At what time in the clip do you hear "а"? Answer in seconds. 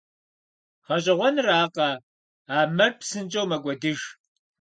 2.55-2.57